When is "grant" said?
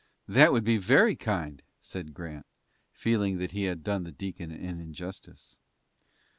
2.15-2.47